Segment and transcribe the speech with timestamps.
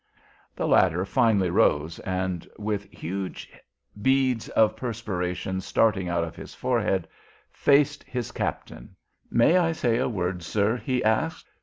[0.55, 3.51] The latter finally rose, and, with huge
[4.01, 7.07] beads of perspiration starting out on his forehead,
[7.51, 8.95] faced his captain.
[9.29, 11.51] "May I say a word, sir?" he asked.